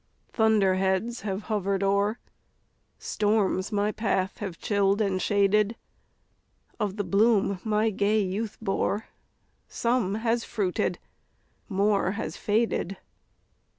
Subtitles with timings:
[0.33, 2.17] Thunder heads have hovered o'er
[2.97, 5.75] Storms my path have chilled and shaded;
[6.79, 9.05] Of the bloom my gay youth bore,
[9.67, 10.97] Some has fruited
[11.69, 12.97] more has faded."